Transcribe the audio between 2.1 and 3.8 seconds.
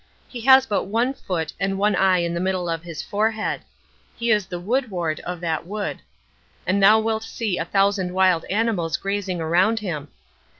in the middle of his forehead.